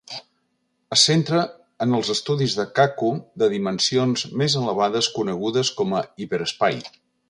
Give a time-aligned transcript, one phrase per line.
[0.95, 1.41] Es centra
[1.87, 3.13] en els estudis de Kaku
[3.43, 6.87] de dimensions més elevades conegudes com a hiperespai.